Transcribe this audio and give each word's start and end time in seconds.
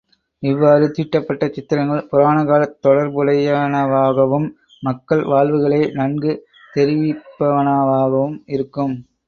இவ்வாறு 0.43 0.85
தீட்டப்பட்ட 0.91 1.47
சித்திரங்கள், 1.47 2.07
புராண 2.07 2.37
காலத் 2.43 2.73
தொடர்புடையனவாகவும், 2.81 4.47
மக்கள் 4.83 5.23
வாழ்வுகளே 5.25 5.81
நன்கு 5.93 6.33
தெரிவிப்பனவாகும் 6.73 8.37
இருக்கும். 8.49 8.95